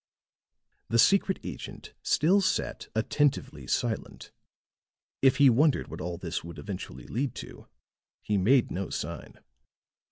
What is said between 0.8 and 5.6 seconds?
The secret agent still sat attentively silent; if he